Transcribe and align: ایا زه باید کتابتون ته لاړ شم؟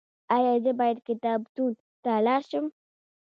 ایا 0.35 0.53
زه 0.63 0.71
باید 0.79 1.05
کتابتون 1.07 1.71
ته 2.03 2.11
لاړ 2.25 2.41
شم؟ 2.49 2.65